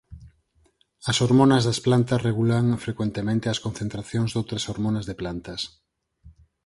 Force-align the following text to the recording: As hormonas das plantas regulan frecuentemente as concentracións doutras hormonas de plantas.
As 1.09 1.15
hormonas 1.23 1.63
das 1.67 1.79
plantas 1.87 2.23
regulan 2.29 2.65
frecuentemente 2.85 3.45
as 3.53 3.61
concentracións 3.65 4.29
doutras 4.31 4.67
hormonas 4.69 5.05
de 5.09 5.15
plantas. 5.21 5.61